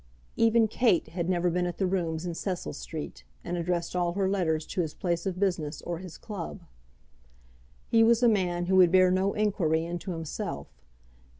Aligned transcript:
Even 0.35 0.67
Kate 0.67 1.09
had 1.09 1.29
never 1.29 1.51
been 1.51 1.67
at 1.67 1.77
the 1.77 1.85
rooms 1.85 2.25
in 2.25 2.33
Cecil 2.33 2.73
Street, 2.73 3.23
and 3.43 3.55
addressed 3.55 3.95
all 3.95 4.13
her 4.13 4.27
letters 4.27 4.65
to 4.65 4.81
his 4.81 4.95
place 4.95 5.27
of 5.27 5.39
business 5.39 5.79
or 5.83 5.99
his 5.99 6.17
club. 6.17 6.61
He 7.87 8.03
was 8.03 8.23
a 8.23 8.27
man 8.27 8.65
who 8.65 8.77
would 8.77 8.91
bear 8.91 9.11
no 9.11 9.33
inquiry 9.33 9.85
into 9.85 10.09
himself. 10.09 10.65